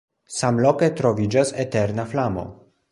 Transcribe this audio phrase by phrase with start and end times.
[0.35, 2.49] Samloke troviĝas eterna flamo.